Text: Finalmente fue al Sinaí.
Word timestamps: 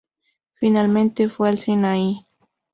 Finalmente 0.55 1.29
fue 1.29 1.49
al 1.49 1.59
Sinaí. 1.59 2.25